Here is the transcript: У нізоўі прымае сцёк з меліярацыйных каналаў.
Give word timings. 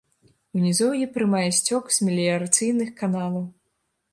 У 0.55 0.61
нізоўі 0.63 1.09
прымае 1.17 1.43
сцёк 1.57 1.83
з 1.99 2.07
меліярацыйных 2.07 2.89
каналаў. 3.03 3.37